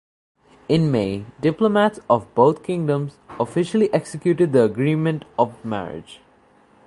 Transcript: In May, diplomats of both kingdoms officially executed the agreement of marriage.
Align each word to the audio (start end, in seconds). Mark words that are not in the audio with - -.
In 0.67 0.89
May, 0.91 1.27
diplomats 1.41 1.99
of 2.09 2.33
both 2.33 2.63
kingdoms 2.63 3.19
officially 3.39 3.93
executed 3.93 4.51
the 4.51 4.63
agreement 4.63 5.25
of 5.37 5.63
marriage. 5.63 6.21